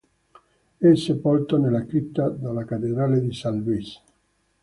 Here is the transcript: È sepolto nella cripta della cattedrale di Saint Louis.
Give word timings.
È 0.79 0.95
sepolto 0.95 1.59
nella 1.59 1.85
cripta 1.85 2.27
della 2.29 2.65
cattedrale 2.65 3.21
di 3.21 3.31
Saint 3.33 3.63
Louis. 3.63 4.01